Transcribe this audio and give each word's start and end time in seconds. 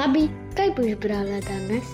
Babi, 0.00 0.28
kaj 0.56 0.70
boš 0.76 0.92
brala 1.00 1.40
danes? 1.40 1.88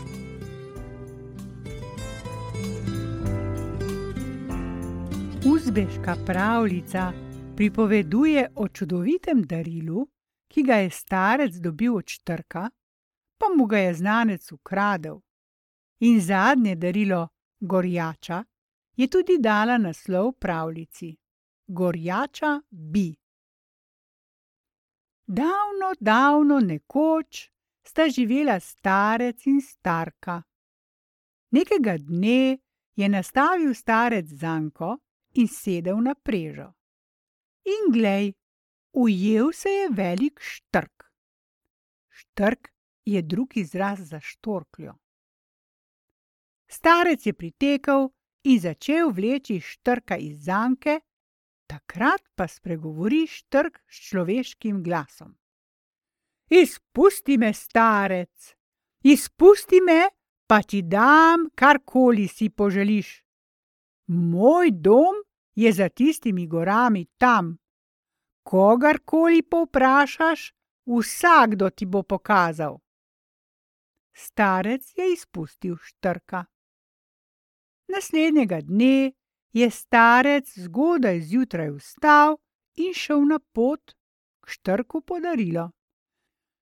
Uzbeška 5.54 6.14
pravljica 6.26 7.12
pripoveduje 7.56 8.48
o 8.56 8.68
čudovitem 8.68 9.42
darilu, 9.42 10.06
ki 10.48 10.62
ga 10.62 10.74
je 10.74 10.90
starec 10.90 11.54
dobil 11.54 11.96
od 11.96 12.06
štrka, 12.06 12.70
pa 13.38 13.46
mu 13.56 13.66
ga 13.66 13.78
je 13.78 13.94
znanec 13.94 14.52
ukradel. 14.52 15.18
In 16.00 16.20
zadnje 16.20 16.74
darilo, 16.74 17.28
gorjača, 17.60 18.44
je 18.96 19.08
tudi 19.08 19.38
dala 19.40 19.78
naslov 19.78 20.32
pravljici: 20.32 21.16
Gorjača 21.66 22.60
bi. 22.70 23.16
Davno, 25.26 25.92
davno 26.00 26.60
nekoč 26.60 27.55
sta 27.86 28.08
živela 28.08 28.60
starec 28.60 29.46
in 29.46 29.60
starka. 29.60 30.42
Nekega 31.50 31.96
dne 31.98 32.58
je 32.96 33.08
nastavil 33.08 33.74
starec 33.74 34.26
zanko 34.26 34.96
in 35.34 35.48
sedel 35.48 36.00
na 36.02 36.14
prežo. 36.14 36.72
In 37.66 37.92
glej, 37.92 38.32
ujel 38.92 39.52
se 39.52 39.70
je 39.70 39.88
velik 39.90 40.40
štrk. 40.40 41.04
Štrk 42.08 42.70
je 43.04 43.22
drug 43.22 43.56
izraz 43.56 44.00
za 44.08 44.20
štorkljo. 44.20 44.94
Starec 46.68 47.26
je 47.26 47.32
pritekel 47.32 48.08
in 48.44 48.60
začel 48.60 49.10
vleči 49.10 49.60
štrka 49.60 50.16
iz 50.16 50.44
zanke, 50.44 51.00
takrat 51.66 52.22
pa 52.34 52.48
spregovori 52.48 53.26
štrk 53.26 53.78
s 53.86 54.08
človeškim 54.10 54.82
glasom. 54.82 55.36
Izpusti 56.50 57.38
me, 57.38 57.52
starec, 57.52 58.54
izpusti 59.02 59.80
me, 59.80 60.08
pa 60.46 60.62
ti 60.62 60.82
dam, 60.82 61.48
karkoli 61.54 62.28
si 62.28 62.48
poželiš. 62.48 63.24
Moj 64.06 64.70
dom 64.70 65.14
je 65.54 65.72
za 65.72 65.88
tistimi 65.88 66.46
gorami 66.46 67.06
tam. 67.18 67.56
Kogarkoli 68.42 69.42
povprašaš, 69.42 70.52
vsakdo 70.86 71.70
ti 71.70 71.86
bo 71.86 72.02
pokazal. 72.02 72.78
Starec 74.14 74.92
je 74.96 75.12
izpustil 75.12 75.76
štrka. 75.76 76.44
Naslednjega 77.88 78.60
dne 78.60 79.12
je 79.52 79.70
starec 79.70 80.58
zgodaj 80.58 81.20
zjutraj 81.20 81.70
vstal 81.70 82.36
in 82.76 82.94
šel 82.94 83.26
na 83.26 83.38
pot 83.38 83.96
k 84.40 84.50
štrku 84.50 85.00
podarilo. 85.00 85.75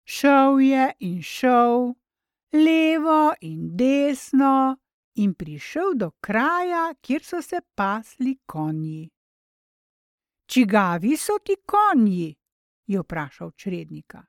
Šel 0.04 0.60
je 0.60 0.92
in 1.00 1.22
šel, 1.22 1.94
levo 2.52 3.32
in 3.40 3.76
desno, 3.76 4.76
in 5.14 5.34
prišel 5.34 5.94
do 5.94 6.10
kraja, 6.20 6.94
kjer 7.00 7.24
so 7.24 7.42
se 7.42 7.60
pasli 7.74 8.38
konji. 8.46 9.10
Čigavi 10.46 11.16
so 11.16 11.38
ti 11.44 11.56
konji? 11.66 12.34
je 12.86 13.00
vprašal 13.00 13.50
črednika. 13.50 14.24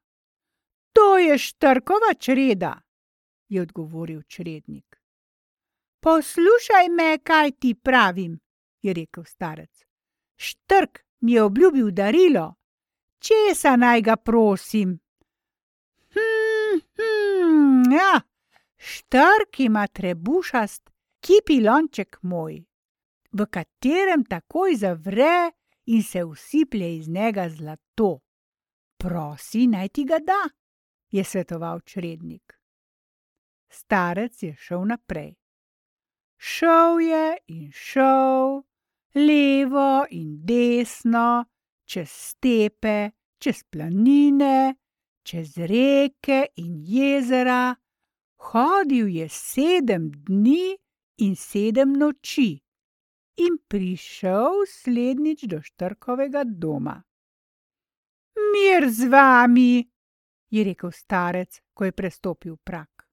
To 0.93 1.17
je 1.17 1.37
štrkova 1.37 2.13
čreda, 2.19 2.81
je 3.49 3.61
odgovoril 3.61 4.21
črednik. 4.21 5.01
Poslušaj 5.99 6.89
me, 6.89 7.17
kaj 7.23 7.51
ti 7.51 7.75
pravim, 7.75 8.39
je 8.81 8.93
rekel 8.93 9.23
starec. 9.23 9.83
Štrk 10.35 10.99
mi 11.19 11.31
je 11.31 11.43
obljubil 11.43 11.91
darilo, 11.91 12.55
česa 13.19 13.75
naj 13.75 14.01
ga 14.01 14.15
prosim? 14.15 14.99
Hm, 16.75 17.91
ja, 17.91 18.21
štrk 18.77 19.59
ima 19.59 19.87
trebušast 19.87 20.89
kipilonček 21.19 22.17
moj, 22.21 22.63
v 23.31 23.45
katerem 23.51 24.25
takoj 24.25 24.75
zavre 24.75 25.51
in 25.85 26.03
se 26.03 26.23
usiplje 26.23 26.97
iz 26.97 27.07
njega 27.07 27.49
zlato. 27.49 28.19
Prosi, 28.97 29.67
naj 29.67 29.89
ti 29.89 30.05
ga 30.05 30.19
da, 30.19 30.49
je 31.11 31.23
svetoval 31.23 31.79
črednik. 31.79 32.59
Starec 33.69 34.43
je 34.43 34.55
šel 34.55 34.85
naprej. 34.87 35.35
Šel 36.37 36.99
je 36.99 37.37
in 37.47 37.71
šel, 37.71 38.61
levo 39.15 40.05
in 40.11 40.45
desno, 40.45 41.45
čez 41.85 42.09
stepe, 42.11 43.11
čez 43.37 43.63
planine, 43.63 44.75
čez 45.25 45.57
reke 45.57 46.45
in 46.61 46.77
jezera. 46.85 47.75
Hodil 48.45 49.09
je 49.09 49.25
sedem 49.29 50.11
dni 50.11 50.77
in 51.25 51.33
sedem 51.35 51.97
noči 51.97 52.53
in 53.41 53.57
prišel 53.67 54.63
slednjič 54.69 55.47
do 55.51 55.59
štrkovega 55.61 56.45
doma. 56.45 57.01
Mir 58.53 58.87
z 58.89 59.09
vami, 59.11 59.83
je 60.51 60.63
rekel 60.63 60.91
starec, 60.91 61.59
ko 61.73 61.85
je 61.85 61.91
prestopil 61.91 62.55
prak. 62.63 63.07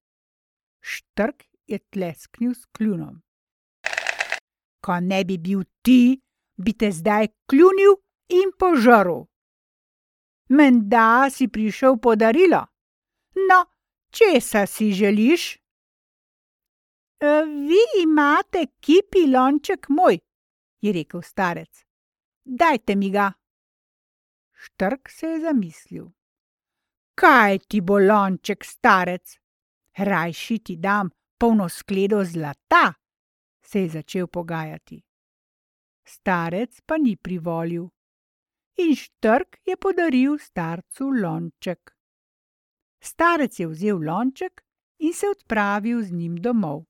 Štrk 0.83 1.47
je 1.67 1.79
tlesknil 1.79 2.55
s 2.55 2.67
kljunom. 2.67 3.23
Ko 4.83 5.01
ne 5.01 5.25
bi 5.25 5.39
bil 5.39 5.63
ti, 5.83 6.21
bi 6.59 6.73
te 6.75 6.91
zdaj 6.91 7.29
kljunil 7.51 7.97
in 8.29 8.51
požrl. 8.59 9.27
Menda 10.53 11.31
si 11.31 11.49
prišel 11.49 11.97
podarilo. 11.97 12.61
No, 13.49 13.59
česa 14.11 14.67
si 14.67 14.93
želiš? 14.93 15.57
E, 15.57 17.45
vi 17.69 17.83
imate 18.03 18.67
kipi 18.81 19.27
lonček 19.33 19.89
moj, 19.89 20.19
je 20.81 20.93
rekel 20.93 21.23
starec. 21.23 21.85
Dajte 22.45 22.97
mi 22.97 23.11
ga. 23.11 23.33
Štrk 24.53 25.09
se 25.09 25.27
je 25.27 25.41
zamislil. 25.41 26.11
Kaj 27.15 27.59
ti 27.59 27.81
bo 27.81 27.99
lonček, 27.99 28.65
starec? 28.65 29.39
Rajši 29.99 30.59
ti 30.59 30.77
dam 30.77 31.11
polno 31.39 31.69
skledo 31.69 32.25
zlata, 32.25 32.93
se 33.63 33.81
je 33.81 33.89
začel 33.89 34.27
pogajati. 34.27 35.03
Starec 36.05 36.81
pa 36.87 36.99
ni 36.99 37.17
privolil. 37.17 37.89
In 38.77 38.97
štrk 38.97 39.61
je 39.67 39.77
podaril 39.77 40.39
starcu 40.39 41.11
lonček. 41.11 41.93
Starec 43.01 43.61
je 43.61 43.67
vzel 43.67 43.99
lonček 43.99 44.63
in 44.99 45.13
se 45.13 45.27
odpravil 45.29 46.03
z 46.03 46.13
njim 46.13 46.37
domov. 46.37 46.85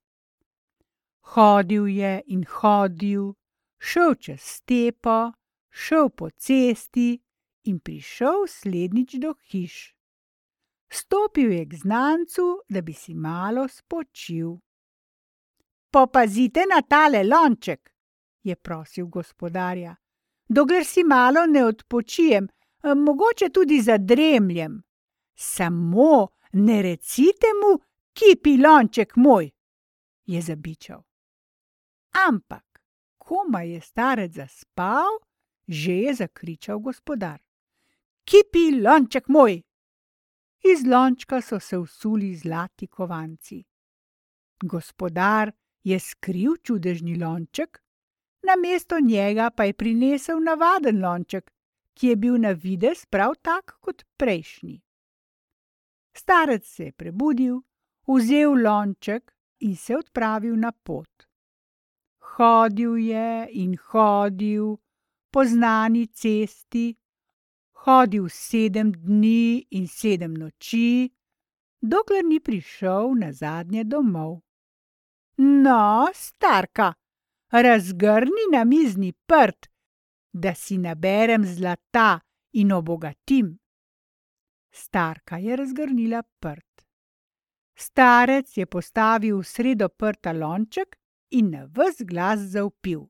Hodil 1.34 1.87
je 1.88 2.22
in 2.26 2.44
hodil, 2.44 3.32
šel 3.78 4.15
čez 4.15 4.41
stepo, 4.41 5.32
šel 5.70 6.10
po 6.10 6.31
cesti 6.31 7.22
in 7.65 7.81
prišel 7.81 8.47
slednjič 8.49 9.14
do 9.19 9.34
hiš. 9.50 9.94
Stopil 10.93 11.53
je 11.53 11.64
k 11.66 11.75
znancu, 11.75 12.62
da 12.69 12.82
bi 12.82 12.93
si 12.93 13.14
malo 13.14 13.69
spočil. 13.69 14.59
Popazite 15.91 16.64
na 16.69 16.82
tale 16.82 17.25
lonček, 17.25 17.91
je 18.43 18.56
prosil 18.56 19.06
gospodarja. 19.06 20.02
Dokler 20.53 20.85
si 20.85 21.05
malo 21.05 21.47
ne 21.47 21.65
odpočijem, 21.65 22.49
mogoče 22.97 23.49
tudi 23.49 23.81
zadremljem. 23.81 24.83
Samo 25.35 26.29
ne 26.53 26.83
recite 26.83 27.47
mu, 27.61 27.79
kipi 28.13 28.59
lonček 28.59 29.17
moj, 29.17 29.51
je 30.27 30.43
zabičal. 30.43 31.03
Ampak, 32.29 32.81
komaj 33.19 33.71
je 33.71 33.81
starec 33.81 34.35
zaspal, 34.35 35.19
že 35.69 35.93
je 35.93 36.15
zakričal 36.15 36.79
gospodar. 36.79 37.41
Kipi 38.25 38.82
lonček 38.82 39.29
moj! 39.29 39.62
Iz 40.73 40.87
lončka 40.87 41.41
so 41.41 41.61
se 41.61 41.79
usuli 41.79 42.35
zlati 42.37 42.87
kovanci. 42.87 43.65
Gospodar 44.62 45.53
je 45.82 45.99
skril 46.00 46.56
čudežni 46.62 47.17
lonček, 47.17 47.81
na 48.43 48.56
mesto 48.56 49.00
njega 49.00 49.50
pa 49.50 49.65
je 49.65 49.73
prinesel 49.73 50.41
navaden 50.41 51.03
lonček, 51.03 51.50
ki 51.94 52.06
je 52.09 52.17
bil 52.17 52.39
na 52.41 52.53
videz 52.53 53.05
prav 53.06 53.35
tak 53.43 53.77
kot 53.81 54.05
prejšnji. 54.17 54.81
Starec 56.15 56.67
se 56.67 56.85
je 56.85 56.93
prebudil, 56.93 57.61
vzel 58.06 58.62
lonček 58.62 59.33
in 59.61 59.77
se 59.77 59.97
odpravil 59.97 60.56
na 60.56 60.73
pot. 60.73 61.27
Hodil 62.37 62.97
je 62.97 63.49
in 63.53 63.77
hodil 63.91 64.77
po 65.31 65.45
znani 65.45 66.06
cesti, 66.06 66.97
hodil 67.85 68.29
sedem 68.29 68.93
dni 68.93 69.67
in 69.71 69.88
sedem 69.88 70.35
noči, 70.35 71.12
dokler 71.81 72.25
ni 72.25 72.41
prišel 72.41 73.15
na 73.19 73.33
zadnje 73.33 73.85
domov. 73.85 74.41
No, 75.38 76.09
starka, 76.15 76.93
razgrni 77.52 78.46
na 78.52 78.64
mizni 78.64 79.12
prt, 79.12 79.69
da 80.32 80.54
si 80.54 80.78
naberem 80.78 81.44
zlata 81.44 82.20
in 82.52 82.72
obogatim. 82.72 83.58
Starka 84.72 85.37
je 85.37 85.56
razgrnila 85.56 86.22
prt. 86.22 86.87
Starec 87.76 88.56
je 88.56 88.66
postavil 88.66 89.38
v 89.38 89.44
sredo 89.44 89.88
prta 89.88 90.32
lonček 90.32 90.96
in 91.31 91.50
na 91.50 91.64
ves 91.64 92.00
glas 92.00 92.40
zaupil: 92.40 93.08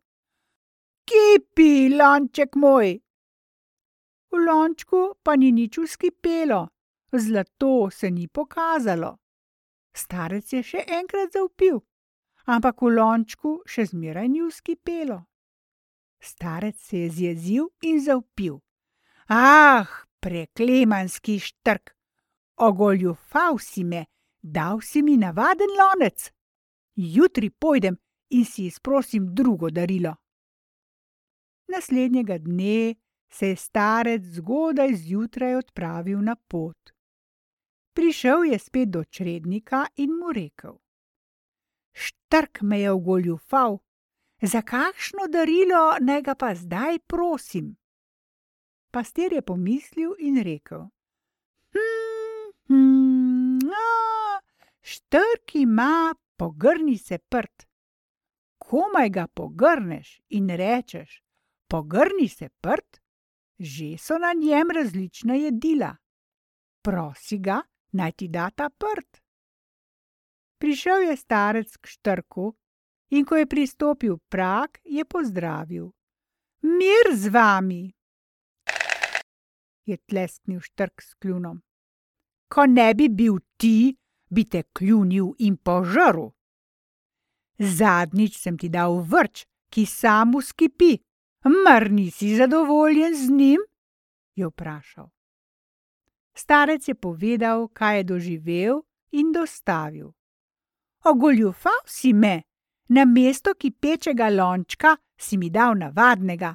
Kipi, 1.04 1.88
lonček 1.94 2.54
moj! 2.54 2.98
V 4.30 4.38
lončku 4.46 5.18
pa 5.22 5.36
ni 5.36 5.52
nič 5.52 5.78
uskipelo, 5.78 6.68
zlato 7.12 7.90
se 7.90 8.10
ni 8.10 8.28
pokazalo. 8.28 9.18
Starec 9.94 10.52
je 10.52 10.62
še 10.62 10.84
enkrat 10.88 11.34
zaupil, 11.36 11.82
ampak 12.44 12.82
v 12.82 12.94
lončku 12.96 13.60
še 13.66 13.86
zmeraj 13.90 14.28
ni 14.28 14.42
uskipelo. 14.42 15.22
Starec 16.22 16.78
se 16.78 16.98
je 16.98 17.10
zjezil 17.10 17.68
in 17.82 18.00
zaupil: 18.00 18.60
Ah, 19.28 19.86
preklemanski 20.20 21.38
štrk! 21.38 21.94
Ogoljufal 22.56 23.58
si 23.58 23.84
me, 23.84 24.06
dal 24.42 24.80
si 24.80 25.02
mi 25.02 25.16
navaden 25.16 25.72
lonec. 25.78 26.30
Jutri 26.94 27.50
pojdem 27.50 27.96
in 28.30 28.44
si 28.44 28.66
izprosim 28.66 29.34
drugo 29.34 29.70
darilo. 29.70 30.14
Naslednjega 31.68 32.38
dne 32.38 32.94
se 33.32 33.48
je 33.48 33.56
starec 33.56 34.22
zgodaj 34.22 34.94
zjutraj 34.94 35.54
odpravil 35.54 36.20
na 36.20 36.36
pot. 36.36 36.92
Prišel 37.92 38.44
je 38.44 38.58
spet 38.58 38.88
do 38.88 39.04
črednika 39.04 39.86
in 39.96 40.10
mu 40.10 40.32
rekel: 40.32 40.81
Štrk 41.92 42.62
me 42.62 42.80
je 42.80 42.90
ogoljufal, 42.90 43.78
za 44.42 44.62
kakšno 44.62 45.26
darilo 45.28 45.96
naj 46.00 46.22
ga 46.22 46.34
pa 46.34 46.54
zdaj 46.54 46.98
prosim? 46.98 47.76
Pastir 48.90 49.32
je 49.32 49.42
pomislil 49.42 50.14
in 50.18 50.42
rekel: 50.42 50.88
Hm, 51.72 52.50
hm, 52.68 53.58
štrk 54.80 55.54
ima 55.54 56.14
pogrni 56.36 56.98
se 56.98 57.18
prt. 57.18 57.66
Komaj 58.58 59.08
ga 59.10 59.26
pogrneš 59.26 60.20
in 60.28 60.50
rečeš: 60.50 61.22
Pogrni 61.68 62.28
se 62.28 62.48
prt, 62.48 63.00
že 63.58 63.96
so 63.98 64.18
na 64.18 64.32
njem 64.32 64.70
različna 64.74 65.34
jedila. 65.34 65.96
Prosi 66.82 67.38
ga, 67.38 67.62
naj 67.92 68.12
ti 68.12 68.28
da 68.28 68.50
ta 68.50 68.70
prt. 68.70 69.21
Prišel 70.62 71.10
je 71.10 71.16
starec 71.18 71.74
k 71.74 71.84
štrku 71.90 72.54
in 73.10 73.26
ko 73.26 73.34
je 73.34 73.50
pristopil 73.50 74.22
prag, 74.30 74.78
je 74.86 75.02
pozdravil: 75.02 75.90
Mir 76.62 77.10
z 77.18 77.34
vami! 77.34 77.90
Je 79.82 79.98
tlesknil 80.06 80.62
štrk 80.62 81.02
s 81.02 81.18
kljunom. 81.18 81.58
Ko 82.46 82.66
ne 82.70 82.94
bi 82.94 83.10
bil 83.10 83.42
ti, 83.58 83.98
bi 84.30 84.46
te 84.46 84.62
kljunil 84.62 85.34
in 85.42 85.58
požrl. 85.58 86.30
Zadnjič 87.58 88.38
sem 88.38 88.54
ti 88.54 88.70
dal 88.70 89.02
vrč, 89.02 89.42
ki 89.66 89.82
sam 89.82 90.38
uskipi. 90.38 90.94
Mar 91.66 91.90
nisi 91.90 92.36
zadovoljen 92.38 93.18
z 93.18 93.34
njim? 93.34 93.60
je 94.38 94.46
vprašal. 94.46 95.10
Starec 96.38 96.88
je 96.88 96.94
povedal, 96.94 97.66
kaj 97.68 97.96
je 97.96 98.04
doživel 98.04 98.82
in 99.10 99.34
dostavil. 99.34 100.14
Ogoljufal 101.04 101.80
si 101.86 102.12
me, 102.12 102.42
na 102.88 103.04
mesto 103.04 103.54
kipečega 103.54 104.28
lončka 104.28 104.96
si 105.16 105.36
mi 105.36 105.50
dal 105.50 105.74
navadnega. 105.78 106.54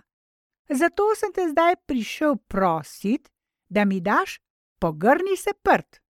Zato 0.69 1.15
sem 1.15 1.33
te 1.33 1.49
zdaj 1.49 1.75
prišel 1.85 2.35
prosit, 2.47 3.29
da 3.69 3.85
mi 3.85 3.99
daš 4.01 4.39
pogrni 4.79 5.35
se 5.37 5.51
prt. 5.63 6.01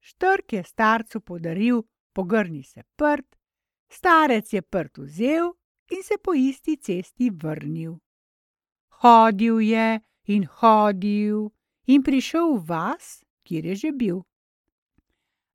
Štrk 0.00 0.52
je 0.52 0.64
starcu 0.64 1.20
podaril 1.20 1.82
pogrni 2.12 2.62
se 2.62 2.82
prt, 2.96 3.36
starec 3.88 4.52
je 4.52 4.62
prt 4.62 4.98
vzel 4.98 5.52
in 5.90 6.02
se 6.02 6.18
po 6.22 6.34
isti 6.34 6.76
cesti 6.76 7.30
vrnil. 7.30 7.98
Hodil 9.02 9.60
je 9.60 10.00
in 10.24 10.46
hodil 10.60 11.50
in 11.86 12.02
prišel 12.02 12.56
v 12.58 12.64
vas, 12.68 13.24
kjer 13.42 13.66
je 13.66 13.74
že 13.74 13.92
bil. 13.92 14.22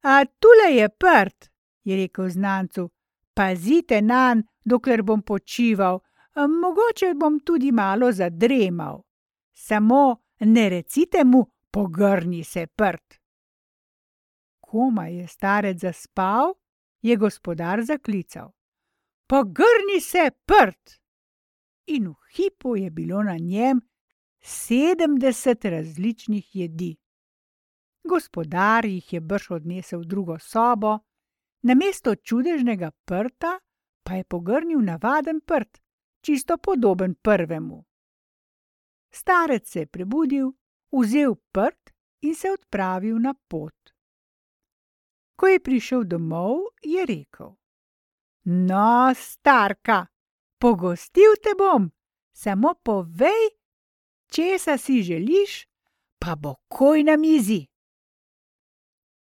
A 0.04 0.26
tule 0.26 0.72
je 0.76 0.90
prt, 0.90 1.53
je 1.84 1.96
rekel 1.96 2.30
znancu, 2.30 2.90
pazite 3.34 4.02
nanj, 4.02 4.42
dokler 4.66 5.04
bom 5.04 5.22
počival, 5.22 6.00
mogoče 6.36 7.14
bom 7.16 7.40
tudi 7.40 7.72
malo 7.72 8.12
zadremal. 8.12 9.02
Samo 9.54 10.16
ne 10.40 10.70
recite 10.70 11.24
mu, 11.24 11.46
pogrni 11.72 12.44
se 12.44 12.68
prt. 12.68 13.20
Komaj 14.60 15.16
je 15.18 15.28
starec 15.28 15.80
zaspal, 15.80 16.54
je 17.02 17.16
gospodar 17.16 17.84
zaklical: 17.84 18.52
Pogrni 19.28 20.02
se 20.02 20.32
prt! 20.46 21.00
In 21.86 22.08
v 22.08 22.16
hipu 22.36 22.76
je 22.76 22.90
bilo 22.90 23.24
na 23.24 23.38
njem 23.38 23.82
sedemdeset 24.42 25.66
različnih 25.66 26.56
jedi. 26.56 26.96
Gospodar 28.04 28.86
jih 28.86 29.14
je 29.14 29.20
brž 29.20 29.52
odnesel 29.52 30.00
v 30.00 30.06
drugo 30.06 30.40
sobo, 30.40 31.00
namesto 31.64 32.16
čudežnega 32.16 32.92
prta 33.06 33.60
pa 34.04 34.14
je 34.14 34.24
pogrnil 34.24 34.82
navaden 34.82 35.42
prt, 35.42 35.80
čisto 36.22 36.58
podoben 36.58 37.16
prvemu. 37.16 37.86
Starec 39.12 39.70
se 39.70 39.80
je 39.80 39.88
prebudil, 39.88 40.52
vzel 40.92 41.36
prt 41.52 41.94
in 42.22 42.36
se 42.36 42.52
odpravil 42.52 43.20
na 43.20 43.34
pot. 43.48 43.76
Ko 45.36 45.48
je 45.48 45.60
prišel 45.60 46.04
domov, 46.04 46.60
je 46.84 47.06
rekel: 47.06 47.56
No, 48.46 49.14
starka, 49.16 50.08
pogostil 50.60 51.36
te 51.44 51.56
bom, 51.58 51.92
samo 52.34 52.74
povej, 52.84 53.56
česa 54.28 54.78
si 54.78 55.02
želiš, 55.04 55.68
pa 56.20 56.36
bo 56.36 56.56
koj 56.68 57.04
na 57.04 57.18
mizi. 57.18 57.68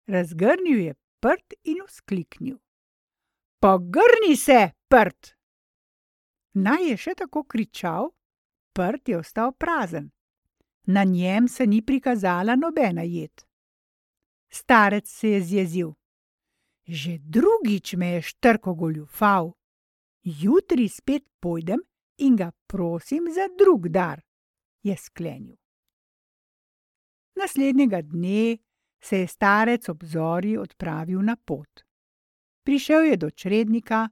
Razgrnil 0.06 0.80
je 0.80 0.94
prt 1.24 1.54
in 1.64 1.80
vzkliknil: 1.86 2.58
Pogrni 3.60 4.36
se, 4.36 4.74
prt! 4.88 5.30
Naj 6.54 6.82
je 6.88 6.96
še 7.00 7.14
tako 7.16 7.46
kričal, 7.48 8.10
prt 8.76 9.08
je 9.08 9.18
ostal 9.18 9.54
prazen. 9.56 10.10
Na 10.86 11.04
njem 11.08 11.48
se 11.48 11.64
ni 11.66 11.80
prikazala 11.80 12.58
nobena 12.60 13.06
jed. 13.08 13.46
Starec 14.52 15.08
se 15.08 15.28
je 15.28 15.40
zjezil. 15.40 15.94
Že 16.84 17.16
drugič 17.18 17.94
me 17.96 18.10
je 18.18 18.22
štrko 18.22 18.74
goljufal. 18.74 19.54
Jutri 20.22 20.90
spet 20.92 21.24
pojdem 21.40 21.80
in 22.20 22.36
ga 22.36 22.50
prosim 22.68 23.32
za 23.32 23.48
drug 23.58 23.88
dar, 23.88 24.20
je 24.82 24.96
sklenil. 24.96 25.56
Naslednjega 27.40 28.02
dne 28.02 28.58
se 29.04 29.18
je 29.18 29.26
starec 29.26 29.88
ob 29.88 30.04
zori 30.04 30.56
odpravil 30.56 31.22
na 31.22 31.36
pot. 31.36 31.84
Prišel 32.64 33.00
je 33.00 33.16
do 33.16 33.30
črednika, 33.30 34.08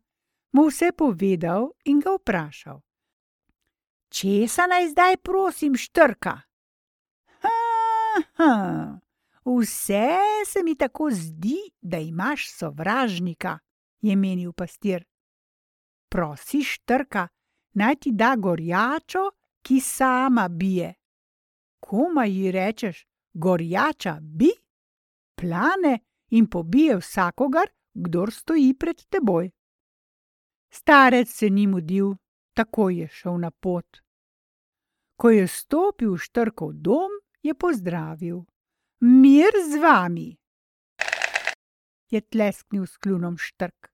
mu 0.52 0.68
vse 0.68 0.92
povedal 0.92 1.70
in 1.84 2.00
ga 2.00 2.12
vprašal: 2.12 2.80
Česa 4.08 4.66
naj 4.68 4.88
zdaj 4.92 5.16
prosim 5.16 5.76
štrka? 5.76 6.40
Ha, 7.40 7.58
ha, 8.36 8.52
vse 9.44 10.08
se 10.46 10.62
mi 10.62 10.76
tako 10.76 11.08
zdi, 11.10 11.72
da 11.80 11.98
imaš 11.98 12.50
sovražnika, 12.52 13.58
je 14.00 14.16
menil 14.16 14.52
pastir. 14.52 15.04
Prosiš 16.08 16.74
štrka, 16.74 17.28
naj 17.72 17.96
ti 17.96 18.12
da 18.12 18.34
gorjačo, 18.36 19.30
ki 19.62 19.80
sama 19.80 20.48
bije. 20.48 20.94
Koma 21.80 22.24
ji 22.24 22.52
rečeš, 22.52 23.06
gorjača 23.32 24.18
bi, 24.20 24.50
plane 25.42 25.98
in 26.30 26.46
pobije 26.46 26.96
vsakogar, 27.00 27.66
kdor 27.94 28.30
stoji 28.32 28.74
pred 28.78 29.02
teboj. 29.10 29.50
Starec 30.70 31.28
se 31.28 31.50
ni 31.50 31.66
mudil, 31.66 32.14
takoj 32.54 33.00
je 33.00 33.08
šel 33.08 33.40
na 33.42 33.50
pot. 33.50 33.98
Ko 35.18 35.30
je 35.30 35.48
stopil 35.48 36.14
v 36.14 36.22
štrkov 36.22 36.72
dom, 36.72 37.10
je 37.42 37.54
pozdravil: 37.54 38.44
Mir 39.00 39.52
z 39.70 39.82
vami! 39.82 40.30
Je 42.10 42.20
tlesknil 42.20 42.86
s 42.86 42.96
kljunom 42.96 43.36
štrk. 43.38 43.90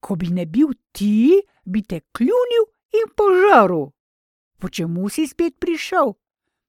Ko 0.00 0.16
bi 0.16 0.30
ne 0.30 0.46
bil 0.46 0.74
ti, 0.92 1.42
bi 1.64 1.82
te 1.82 2.00
kljunil 2.12 2.64
in 2.92 3.10
požrl. 3.16 3.90
Po 4.58 4.68
čemu 4.68 5.08
si 5.08 5.26
spet 5.26 5.58
prišel? 5.58 6.14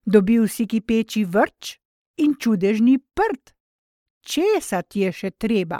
Dobil 0.06 0.48
si 0.48 0.65
kipeči 0.65 1.25
vrč 1.25 1.77
in 2.18 2.36
čudežni 2.39 2.98
prt. 2.98 3.58
Česa 4.21 4.81
ti 4.81 4.99
je 4.99 5.11
še 5.11 5.31
treba? 5.31 5.79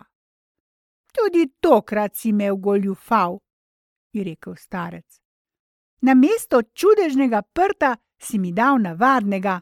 Tudi 1.14 1.48
tokrat 1.60 2.16
si 2.16 2.32
me 2.32 2.52
ogoljufal, 2.52 3.40
je 4.14 4.24
rekel 4.24 4.56
starec. 4.56 5.20
Na 6.02 6.14
mesto 6.14 6.62
čudežnega 6.62 7.42
prta 7.42 7.96
si 8.18 8.40
mi 8.40 8.52
dal 8.54 8.80
navadnega. 8.82 9.60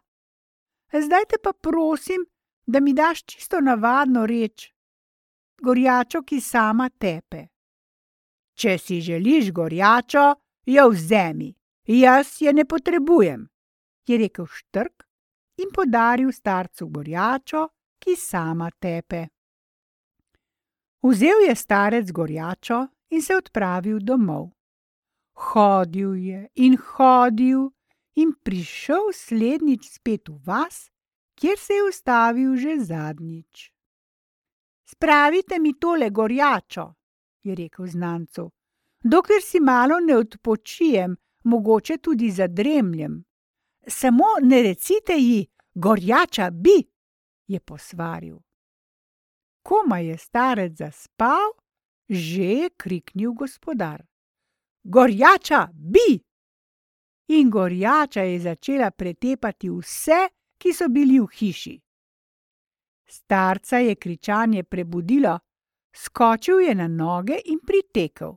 Zdaj 0.94 1.26
te 1.30 1.38
pa 1.44 1.54
prosim, 1.54 2.26
da 2.68 2.80
mi 2.80 2.94
daš 2.94 3.24
čisto 3.24 3.62
navadno 3.62 4.26
reč. 4.26 4.74
gorjačo, 5.62 6.22
ki 6.22 6.38
sama 6.42 6.90
tepe. 6.90 7.48
Če 8.54 8.78
si 8.78 9.02
želiš 9.02 9.52
gorjačo, 9.52 10.36
jo 10.66 10.90
vzemi, 10.90 11.50
jaz 11.86 12.42
je 12.42 12.54
ne 12.54 12.66
potrebujem, 12.66 13.48
je 14.08 14.18
rekel 14.18 14.46
štrk 14.46 15.04
in 15.58 15.72
podaril 15.74 16.32
starcu 16.32 16.88
gorjačo, 16.88 17.68
ki 18.00 18.16
sama 18.16 18.70
tepe. 18.80 19.28
Vzel 21.04 21.48
je 21.48 21.56
starec 21.56 22.12
gorjačo 22.12 22.88
in 23.10 23.22
se 23.22 23.36
odpravil 23.36 24.00
domov. 24.00 24.50
Hodil 25.34 26.16
je 26.16 26.48
in 26.56 26.78
hodil 26.78 27.70
in 28.16 28.34
prišel 28.44 29.14
slednjič 29.14 29.90
spet 29.94 30.30
v 30.30 30.40
vas, 30.46 30.90
kjer 31.38 31.58
se 31.58 31.74
je 31.74 31.84
ustavil 31.90 32.56
že 32.58 32.80
zadnjič. 32.80 33.72
Spravite 34.86 35.60
mi 35.60 35.74
tole 35.80 36.10
gorjačo, 36.10 36.94
je 37.44 37.56
rekel 37.56 37.88
znancu, 37.88 38.52
dokler 39.04 39.42
si 39.42 39.60
malo 39.60 40.00
ne 40.00 40.18
odpočijem, 40.18 41.16
mogoče 41.44 41.98
tudi 41.98 42.32
zadremljem. 42.32 43.24
Samo 43.88 44.26
ne 44.42 44.64
recite 44.64 45.14
ji, 45.14 45.48
gorjača 45.74 46.50
bi, 46.52 46.84
je 47.48 47.60
posvaril. 47.60 48.38
Koma 49.64 50.00
je 50.00 50.18
starec 50.18 50.78
zaspal, 50.78 51.52
že 52.10 52.44
je 52.44 52.70
kriknil 52.70 53.34
gospodar: 53.34 54.06
Gorjača 54.84 55.68
bi! 55.74 56.20
In 57.28 57.50
gorjača 57.50 58.22
je 58.22 58.40
začela 58.40 58.92
pretepati 58.92 59.70
vse, 59.70 60.30
ki 60.58 60.74
so 60.74 60.88
bili 60.90 61.20
v 61.20 61.28
hiši. 61.28 61.76
Starca 63.08 63.78
je 63.78 63.96
kričanje 63.96 64.64
prebudilo, 64.64 65.40
skočil 65.96 66.60
je 66.60 66.76
na 66.76 66.88
noge 66.88 67.40
in 67.46 67.60
pritekel. 67.60 68.36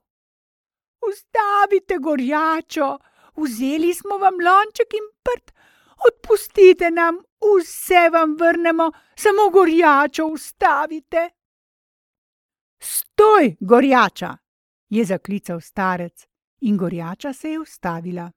Ustavite, 1.11 1.99
gorjačo, 1.99 2.99
vzeli 3.37 3.95
smo 3.95 4.19
vam 4.19 4.35
lonček 4.47 4.95
in 4.95 5.07
prt, 5.23 5.55
odpustite 6.09 6.90
nam, 6.90 7.19
vse 7.40 8.09
vam 8.12 8.37
vrnemo, 8.38 8.90
samo 9.16 9.50
gorjačo 9.52 10.26
ustavite. 10.26 11.30
Stoj, 12.83 13.57
gorjača, 13.61 14.37
je 14.88 15.04
zaklical 15.04 15.61
starec 15.61 16.26
in 16.61 16.76
gorjača 16.76 17.33
se 17.33 17.50
je 17.50 17.61
ustavila. 17.61 18.30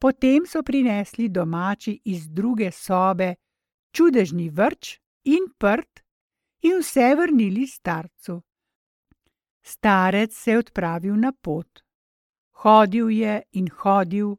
Potem 0.00 0.46
so 0.46 0.62
prinesli 0.62 1.28
domači 1.28 2.00
iz 2.04 2.28
druge 2.28 2.70
sobe 2.70 3.34
čudežni 3.92 4.50
vrč 4.50 4.98
in 5.24 5.48
prt 5.58 6.00
in 6.62 6.78
vse 6.80 7.14
vrnili 7.14 7.66
starcu. 7.66 8.42
Starec 9.62 10.36
se 10.36 10.50
je 10.50 10.58
odpravil 10.58 11.16
na 11.16 11.32
pot. 11.32 11.82
Hodil 12.62 13.10
je 13.10 13.42
in 13.52 13.68
hodil, 13.78 14.36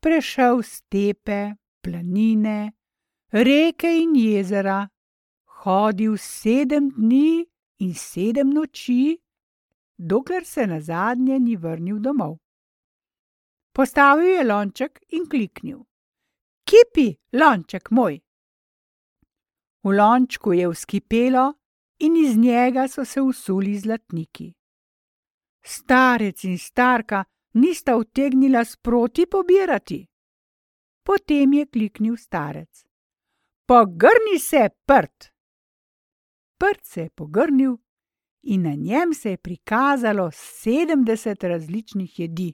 prešel 0.00 0.62
stepe, 0.62 1.56
planine, 1.82 2.72
reke 3.32 3.90
in 4.02 4.14
jezera, 4.14 4.88
hodil 5.64 6.16
sedem 6.18 6.90
dni 6.90 7.46
in 7.78 7.94
sedem 7.94 8.50
noči, 8.50 9.18
dokler 9.98 10.44
se 10.44 10.66
na 10.66 10.80
zadnje 10.80 11.38
ni 11.38 11.56
vrnil 11.56 11.98
domov. 11.98 12.38
Postavil 13.72 14.38
je 14.38 14.44
lonček 14.44 15.00
in 15.08 15.26
kliknil: 15.28 15.84
Kipi, 16.64 17.16
lonček 17.32 17.90
moj! 17.90 18.20
V 19.84 19.92
lončku 19.92 20.52
je 20.52 20.68
vskipelo 20.68 21.54
in 21.98 22.16
iz 22.16 22.36
njega 22.36 22.88
so 22.88 23.04
se 23.04 23.20
usuli 23.20 23.78
zlatniki. 23.78 24.52
Starec 25.62 26.44
in 26.44 26.58
starka 26.58 27.24
nista 27.56 27.96
utegnila 27.96 28.64
sproti 28.64 29.26
pobirati. 29.26 30.06
Potem 31.02 31.52
je 31.52 31.66
kliknil 31.66 32.16
starec: 32.16 32.84
Pogrni 33.66 34.38
se, 34.38 34.68
prt! 34.86 35.32
Prt 36.58 36.84
se 36.84 37.00
je 37.00 37.10
pogrnil 37.10 37.76
in 38.42 38.62
na 38.62 38.74
njem 38.74 39.14
se 39.14 39.30
je 39.30 39.38
prikazalo 39.38 40.30
sedemdeset 40.32 41.44
različnih 41.44 42.18
jedi. 42.20 42.52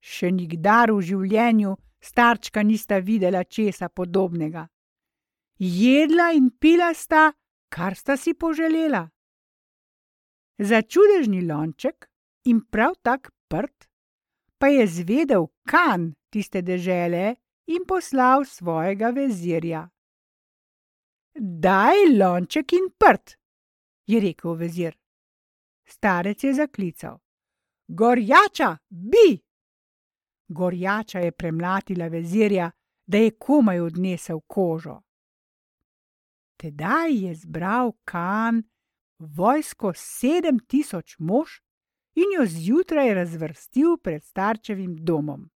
Še 0.00 0.30
nikdar 0.30 0.92
v 0.92 1.02
življenju 1.02 1.74
starčka 2.00 2.62
nista 2.62 2.98
videla 2.98 3.44
česa 3.44 3.88
podobnega. 3.88 4.66
Jedla 5.58 6.30
in 6.36 6.50
pila 6.60 6.92
sta, 6.94 7.32
kar 7.68 7.96
sta 7.96 8.16
si 8.16 8.34
poželela. 8.34 9.06
Za 10.58 10.82
čudežni 10.82 11.42
lonček 11.42 12.08
in 12.44 12.62
prav 12.70 12.94
tak 13.02 13.30
prt 13.48 13.85
pa 14.58 14.66
je 14.66 14.86
zvedel 14.86 15.46
kan 15.68 16.14
tiste 16.30 16.62
dežele 16.62 17.36
in 17.66 17.84
poslal 17.88 18.44
svojega 18.44 19.10
vezirja. 19.10 19.88
Daj 21.38 21.96
lonček 22.18 22.72
in 22.72 22.88
prt, 22.98 23.36
je 24.06 24.20
rekel 24.20 24.54
vezir. 24.54 24.96
Starec 25.84 26.44
je 26.44 26.54
zaklical: 26.54 27.18
Gorjača, 27.88 28.76
bi! 28.90 29.38
Gorjača 30.48 31.18
je 31.18 31.32
premlatila 31.32 32.08
vezirja, 32.08 32.70
da 33.06 33.18
je 33.18 33.30
komaj 33.38 33.80
odnesel 33.80 34.40
kožo. 34.46 35.02
Tedaj 36.56 37.12
je 37.12 37.34
zbral 37.34 37.92
Kan 38.04 38.62
vojsko 39.18 39.92
sedem 39.94 40.58
tisoč 40.58 41.16
mož 41.18 41.60
in 42.16 42.32
jo 42.36 42.46
zjutraj 42.46 43.14
razvrstil 43.14 43.96
pred 44.02 44.24
starčevim 44.24 44.96
domom. 45.04 45.50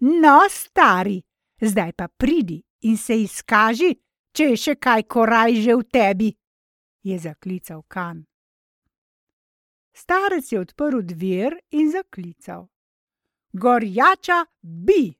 No, 0.00 0.40
stari, 0.50 1.22
zdaj 1.60 1.92
pa 1.92 2.08
pridi 2.08 2.62
in 2.80 2.96
se 2.96 3.16
izkaži, 3.22 3.94
če 4.32 4.44
je 4.52 4.56
še 4.56 4.74
kaj 4.74 5.02
koraj 5.02 5.56
že 5.62 5.76
v 5.78 5.84
tebi, 5.92 6.30
je 7.02 7.18
zaklical 7.18 7.82
Kan. 7.88 8.24
Starec 9.92 10.52
je 10.52 10.60
odprl 10.60 11.02
dver 11.02 11.58
in 11.70 11.90
zaklical: 11.90 12.68
Gorjača 13.52 14.44
bi! 14.60 15.12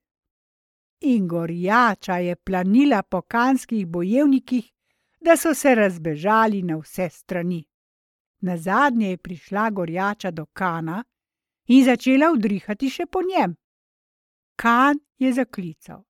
In 1.00 1.28
gorjača 1.28 2.16
je 2.16 2.36
planila 2.36 3.02
po 3.02 3.22
kanskih 3.22 3.86
bojevnikih, 3.86 4.70
da 5.20 5.36
so 5.36 5.54
se 5.54 5.74
razbežali 5.74 6.62
na 6.62 6.76
vse 6.76 7.08
strani. 7.10 7.64
Na 8.42 8.56
zadnje 8.56 9.10
je 9.10 9.16
prišla 9.16 9.70
gorjača 9.70 10.30
do 10.30 10.46
Kana 10.46 11.04
in 11.66 11.84
začela 11.84 12.30
udrihati 12.32 12.90
še 12.90 13.06
po 13.06 13.22
njem. 13.22 13.54
Kan 14.56 14.98
je 15.18 15.32
zaklical: 15.32 16.02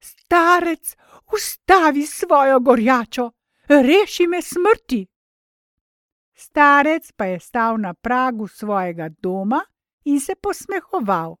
Starec, 0.00 0.96
ustavi 1.32 2.06
svojo 2.06 2.60
gorjačo, 2.60 3.30
reši 3.68 4.26
me 4.26 4.42
smrti! 4.42 5.06
Starec 6.34 7.12
pa 7.16 7.24
je 7.24 7.40
stal 7.40 7.80
na 7.80 7.94
pragu 7.94 8.48
svojega 8.48 9.08
doma 9.08 9.62
in 10.04 10.20
se 10.20 10.34
posmehoval 10.34 11.36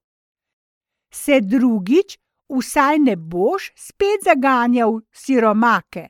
se 1.14 1.40
drugič 1.40 2.18
vsaj 2.48 2.98
ne 2.98 3.16
boš 3.16 3.70
spet 3.76 4.24
zaganjal 4.24 5.00
siromake. 5.12 6.08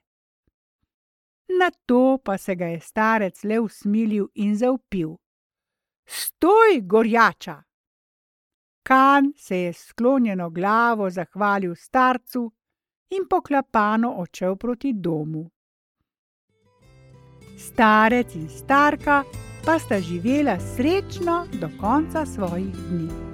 Na 1.48 1.70
to 1.86 2.18
pa 2.24 2.38
se 2.38 2.54
ga 2.54 2.66
je 2.66 2.80
starec 2.80 3.44
le 3.44 3.58
usmilil 3.60 4.28
in 4.34 4.56
zaupil: 4.56 5.16
Stoj, 6.06 6.80
gorjača! 6.82 7.62
Kan 8.82 9.32
se 9.36 9.56
je 9.56 9.72
s 9.72 9.86
sklonjeno 9.86 10.50
glavo 10.50 11.10
zahvalil 11.10 11.74
starcu 11.74 12.52
in 13.10 13.28
poklapano 13.30 14.10
odšel 14.10 14.56
proti 14.56 14.92
domu. 14.92 15.50
Starec 17.58 18.34
in 18.34 18.48
starka 18.48 19.22
pa 19.64 19.78
sta 19.78 20.00
živela 20.00 20.58
srečno 20.76 21.46
do 21.60 21.68
konca 21.80 22.26
svojih 22.26 22.74
dni. 22.74 23.33